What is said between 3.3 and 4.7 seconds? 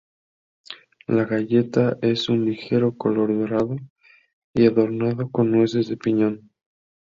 dorado y